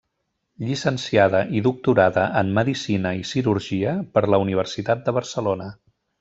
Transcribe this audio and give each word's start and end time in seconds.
Llicenciada 0.69 1.41
i 1.59 1.61
doctorada 1.67 2.23
en 2.41 2.49
Medicina 2.55 3.13
i 3.19 3.21
cirurgia 3.33 3.95
per 4.17 4.25
la 4.35 4.41
Universitat 4.47 5.05
de 5.11 5.15
Barcelona. 5.21 5.71